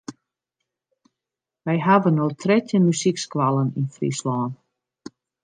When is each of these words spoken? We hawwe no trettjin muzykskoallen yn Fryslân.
We 1.67 1.75
hawwe 1.87 2.09
no 2.13 2.25
trettjin 2.41 2.87
muzykskoallen 2.87 3.69
yn 3.79 3.85
Fryslân. 3.95 4.51